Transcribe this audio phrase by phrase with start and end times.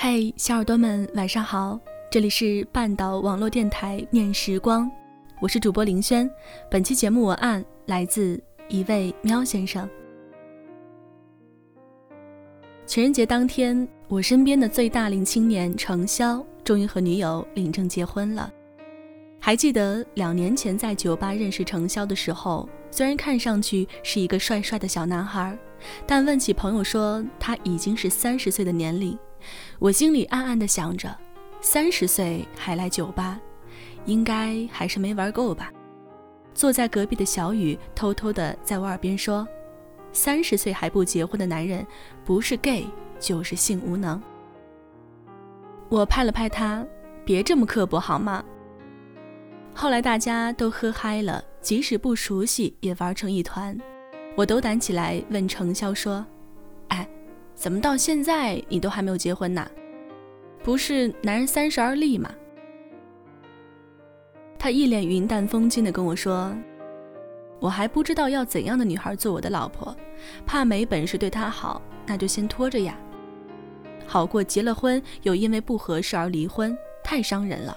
[0.00, 1.76] 嘿，小耳朵们，晚上好！
[2.08, 4.88] 这里是半岛网络电台念时光，
[5.40, 6.30] 我是主播林轩。
[6.70, 9.90] 本期节目文案来自一位喵先生。
[12.86, 18.48] 情人节当天，我身边的最大龄青年程潇终于和女友领证结婚了。
[19.40, 25.58] 还记得两年前在酒吧认识程潇的时候，虽然看上去是一个帅帅的小男孩，
[26.06, 29.18] 但问起朋友说他已经是三十岁的年龄。
[29.78, 31.16] 我心里暗暗的想着，
[31.60, 33.40] 三十岁还来酒吧，
[34.04, 35.72] 应该还是没玩够吧。
[36.54, 39.46] 坐在隔壁的小雨偷偷的在我耳边说
[40.12, 41.86] ：“三十岁还不结婚的男人，
[42.24, 42.86] 不是 gay
[43.20, 44.20] 就是性无能。”
[45.88, 46.84] 我拍了拍他，
[47.24, 48.44] 别这么刻薄好吗？
[49.72, 53.78] 后来大家都喝嗨了，即使不熟悉也玩成一团。
[54.36, 56.26] 我斗胆起来问程潇说。
[57.58, 59.68] 怎么到现在你都还没有结婚呢？
[60.62, 62.32] 不是男人三十而立吗？
[64.56, 66.54] 他一脸云淡风轻的跟我说
[67.58, 69.94] ：“我还不知道要怎样的女孩做我的老婆，
[70.46, 72.96] 怕没本事对她好，那就先拖着呀，
[74.06, 77.76] 好过结了婚又因为不合适而离婚，太伤人了。”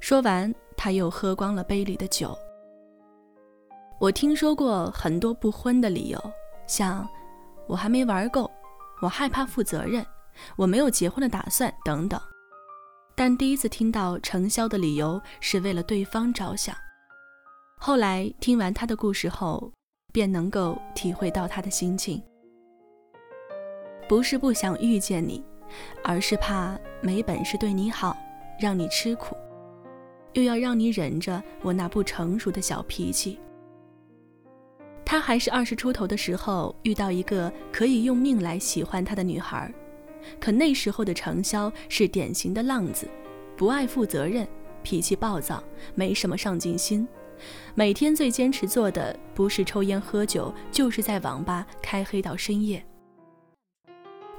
[0.00, 2.36] 说完，他又喝光了杯里的酒。
[4.00, 6.20] 我听说过很多不婚的理由，
[6.66, 7.08] 像……
[7.68, 8.50] 我还没玩够，
[9.00, 10.04] 我害怕负责任，
[10.56, 12.20] 我没有结婚的打算，等等。
[13.14, 16.74] 但第一次听到程潇的理由是为了对方着想，
[17.78, 19.70] 后来听完他的故事后，
[20.12, 22.22] 便能够体会到他的心情。
[24.08, 25.44] 不是不想遇见你，
[26.02, 28.16] 而是怕没本事对你好，
[28.58, 29.36] 让你吃苦，
[30.32, 33.38] 又要让你忍着我那不成熟的小脾气。
[35.10, 39.72] 他还是二十出头的时候，遇到一个可以用命来喜欢他的女孩，
[40.38, 43.08] 可那时候的程潇是典型的浪子，
[43.56, 44.46] 不爱负责任，
[44.82, 45.64] 脾气暴躁，
[45.94, 47.08] 没什么上进心，
[47.74, 52.84] 每天最坚持做的不是抽烟喝酒，就是在网吧开黑到深夜。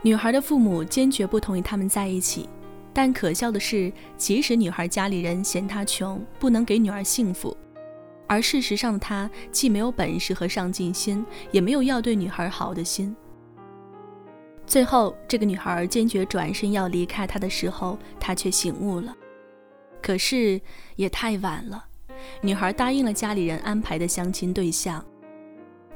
[0.04, 2.48] 女孩的父母坚决不同意他们在一起，
[2.94, 7.58] 但可笑的是，即使女孩家里人嫌她穷，不能给女儿幸福。
[8.30, 13.14] 而事实上，他既没有本事和上进心，也没有要对女孩好的心。
[14.68, 19.18] 最后，这个女孩坚决转身要离开他的时候，他却醒悟了。
[20.00, 20.62] 可是
[20.96, 21.84] 也太晚了，
[22.40, 25.04] 女孩答应了家里人安排的相亲对象。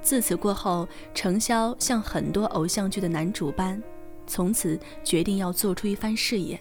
[0.02, 3.80] 自此过后，程潇像很多偶像剧的男主般，
[4.26, 6.60] 从此决定要做出一番事业。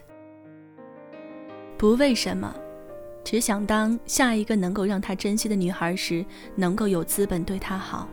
[1.79, 2.55] 不为什么。
[3.23, 6.25] 只想当下一个能够让他珍惜的女孩时，
[6.55, 8.07] 能够有资本对她好。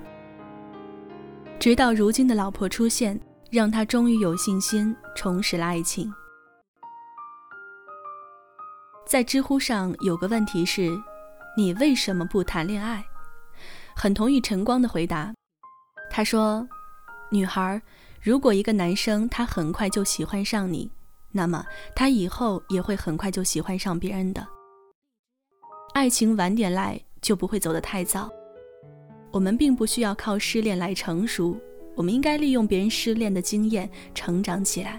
[1.58, 3.20] 直到如今的老婆出现，
[3.50, 6.10] 让他终于有信心重拾了爱情。
[9.06, 10.88] 在知乎上有个问题是：
[11.56, 13.04] 你为什么不谈恋爱？
[13.96, 15.34] 很同意晨光的回答。
[16.08, 16.66] 他说：
[17.30, 17.82] 女孩，
[18.22, 20.90] 如果一个男生他很快就喜欢上你，
[21.32, 24.46] 那么他以后也会很快就喜欢上别人的。
[26.00, 28.30] 爱情晚点来就不会走得太早。
[29.30, 31.54] 我们并不需要靠失恋来成熟，
[31.94, 34.98] 我们应该利用别人失恋的经验成长起来。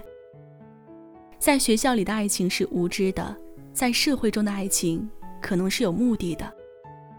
[1.40, 3.36] 在学校里的爱情是无知的，
[3.72, 5.10] 在社会中的爱情
[5.40, 6.48] 可能是有目的的。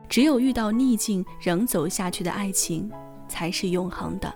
[0.07, 2.89] 只有遇到逆境仍走下去的爱情，
[3.27, 4.33] 才是永恒的。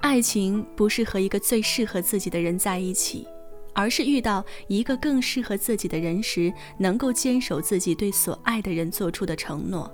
[0.00, 3.28] 爱情不是和一个最适合自己的人在一起。
[3.80, 9.90] 而是遇到一个更适合自己的人时，能够坚守自己对所爱的人做出的承诺。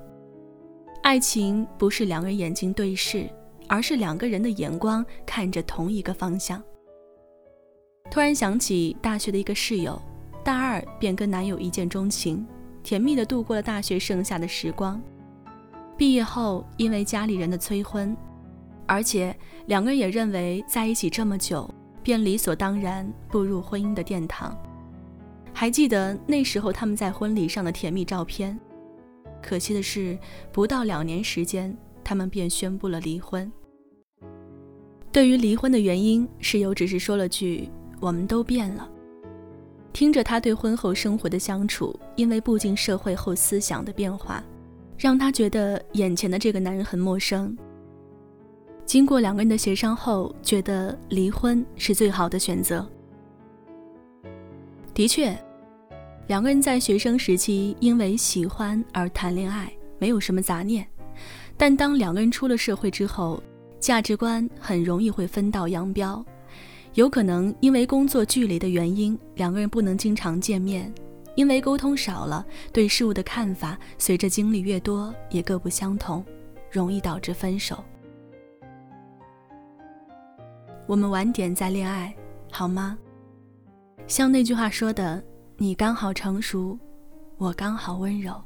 [1.04, 3.30] 爱情不是两个人眼睛对视，
[3.68, 6.60] 而是两个人的眼光看着同一个方向。
[8.10, 10.02] 突然想起大学的一个室友，
[10.42, 12.44] 大二便跟男友一见钟情，
[12.82, 15.00] 甜蜜的度过了大学剩下的时光。
[15.96, 18.16] 毕业后，因为家里人的催婚，
[18.84, 19.32] 而且
[19.66, 21.72] 两个人也认为在一起这么久。
[22.06, 24.56] 便理所当然步入婚姻的殿堂。
[25.52, 28.56] 还记得那时候他们在婚礼上的甜蜜照片。
[29.42, 30.16] 可惜的是，
[30.52, 33.50] 不到两年时间，他们便宣布了离婚。
[35.10, 37.68] 对于离婚的原因，室友只是说了句
[37.98, 38.88] ：“我们都变了。”
[39.92, 44.40] 听着他对婚后生活的相处，因为步进社会后思想的变化，
[44.96, 47.58] 让他觉得眼前的这个男人很陌生。
[48.86, 52.88] 经过两个人的协商后，觉得离婚是最好的选择。
[54.94, 55.36] 的确，
[56.28, 60.86] 两个人在学生时期因为喜欢而谈恋爱，没有什么杂念。
[61.56, 63.42] 但当两个人出了社会之后，
[63.80, 66.24] 价值观很容易会分道扬镳。
[66.94, 70.90] 有可能因为工作距离的原因，两个人不能经常见面；
[71.34, 76.24] 因为沟通少了，对事物的看法随着经历越多也各不相同，
[76.70, 77.82] 容易导致分手。
[80.86, 82.14] 我们晚点再恋爱，
[82.52, 82.96] 好吗？
[84.06, 85.22] 像那句话说的
[85.58, 86.78] ：“你刚好成熟，
[87.38, 88.40] 我刚好温柔。”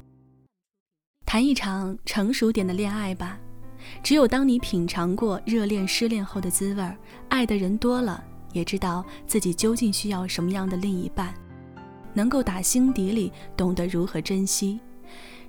[1.26, 3.38] 谈一场成熟点的恋爱吧。
[4.02, 6.96] 只有当你品尝过热恋、失恋后的滋味，
[7.28, 8.25] 爱的人多了。
[8.52, 11.32] 也知道自己究竟需要什么样的另一半，
[12.12, 14.81] 能够打心底里懂得如何珍惜，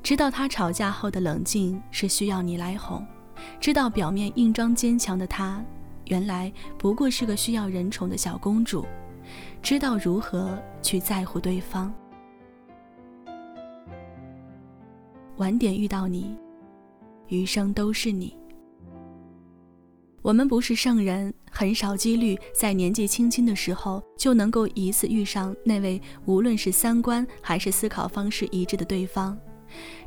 [0.04, 3.04] 知道他吵架后的冷静是需要你来哄，
[3.60, 5.66] 知道表面硬装坚强的他，
[6.12, 8.86] 原来不过是个需要人宠的小公主，
[9.62, 11.92] 知道如何去在乎对方。
[15.38, 16.36] 晚点遇到你，
[17.30, 18.38] 余生都是你。
[20.22, 29.40] 我们不是圣人，很少几率在年纪轻轻的时候就能够一次遇上那位无论是三观还是思考方式一致的对方。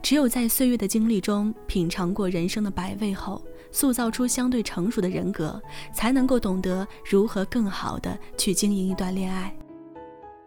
[0.03, 3.43] 只有在岁月的经历中品尝过人生的百味后，
[3.75, 5.61] 塑造出相对成熟的人格，
[5.93, 9.53] 才能够懂得如何更好的去经营一段恋爱。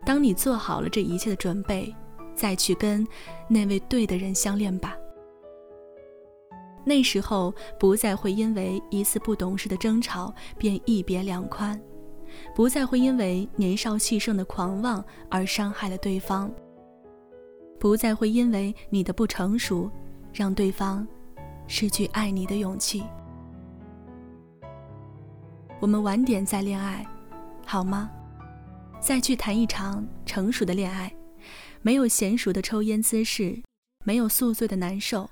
[0.05, 1.93] 当你做好了这一切的准备，
[2.33, 3.05] 再去跟
[3.49, 4.95] 那位对的人相恋吧。
[6.85, 11.77] 那时候不再会因为一次不懂事的争吵便一别两宽，
[12.55, 16.49] 不再会因为年少气盛的狂妄而伤害了对方，
[17.77, 19.91] 不再会因为你的不成熟
[20.31, 21.05] 让对方
[21.67, 23.03] 失去爱你的勇气。
[25.79, 27.05] 我们晚点再恋爱，
[27.65, 28.09] 好吗？
[28.99, 31.13] 再去谈一场成熟的恋爱，
[31.81, 33.61] 没有娴熟的抽烟姿势，
[34.03, 35.29] 没有宿醉的难受。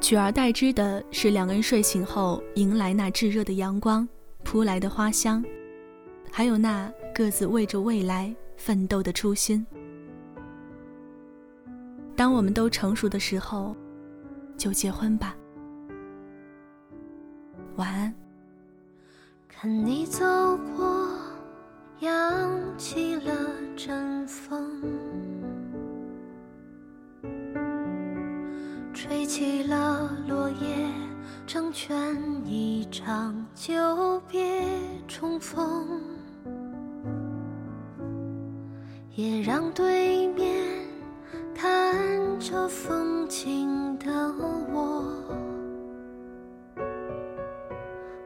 [0.00, 4.06] 取而代之的是两个人睡醒后迎来那炙热的阳光，
[4.44, 5.42] 扑来的花香，
[6.30, 9.66] 还有那各自为着未来奋斗的初心。
[12.14, 13.74] 当我们都成熟的时候，
[14.56, 15.34] 就结婚吧。
[17.76, 18.14] 晚安。
[19.48, 20.24] 看你走
[20.76, 21.08] 过，
[22.00, 23.32] 扬起了
[23.76, 24.80] 阵风。
[28.92, 30.88] 吹起了落叶，
[31.46, 32.16] 成全
[32.46, 34.66] 一场久别
[35.08, 36.00] 重逢，
[39.14, 40.53] 也让对面
[42.40, 44.10] 这风景的
[44.72, 45.04] 我，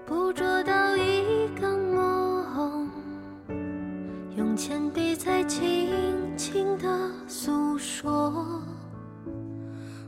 [0.06, 2.90] 捕捉到一个梦，
[4.36, 6.88] 用铅笔在轻轻的
[7.26, 8.62] 诉说。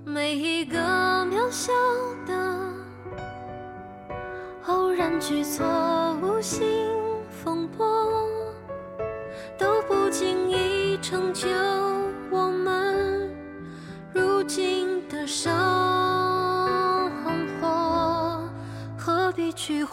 [0.04, 0.78] 每一个
[1.26, 1.72] 渺小
[2.26, 2.72] 的
[4.66, 5.66] 偶然举措，
[6.22, 6.88] 无心
[7.28, 7.86] 风波，
[9.58, 11.48] 都不经意成就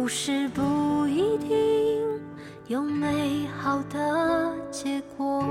[0.00, 1.98] 故事不一定
[2.68, 5.44] 有美好的结果。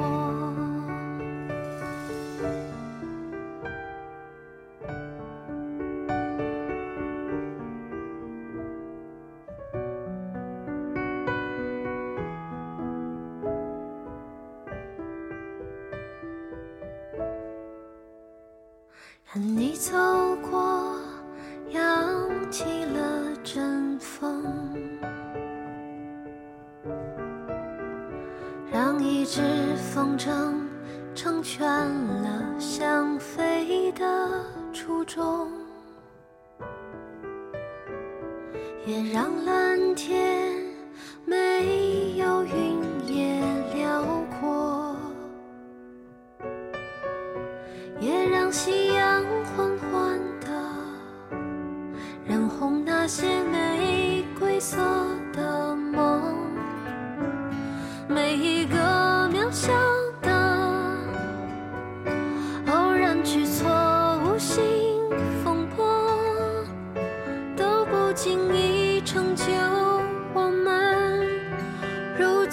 [19.30, 20.17] 看你走
[28.72, 29.42] 让一只
[29.78, 30.54] 风筝
[31.16, 34.06] 成全了想飞的
[34.74, 35.50] 初衷，
[38.86, 40.54] 也让蓝天
[41.26, 43.42] 没有云也
[43.74, 44.04] 辽
[44.40, 44.96] 阔，
[48.00, 49.24] 也让夕阳
[49.56, 50.48] 缓缓的
[52.26, 53.44] 染红那些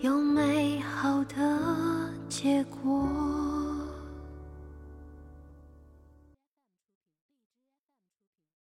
[0.00, 1.34] 有美好的
[2.28, 3.57] 结果。